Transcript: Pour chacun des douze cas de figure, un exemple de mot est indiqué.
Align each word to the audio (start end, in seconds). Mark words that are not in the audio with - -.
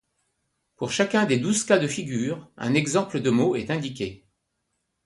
Pour 0.77 0.91
chacun 0.91 1.27
des 1.27 1.37
douze 1.37 1.63
cas 1.63 1.77
de 1.77 1.85
figure, 1.87 2.49
un 2.57 2.73
exemple 2.73 3.19
de 3.19 3.29
mot 3.29 3.55
est 3.55 3.69
indiqué. 3.69 4.25